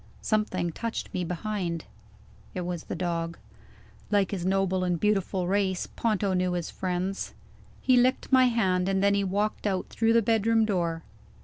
[0.23, 1.85] Something touched me behind:
[2.55, 3.37] it was the dog.
[4.09, 7.35] Like his noble and beautiful race, Ponto knew his friends.
[7.81, 11.03] He licked my hand, and then he walked out through the bedroom door.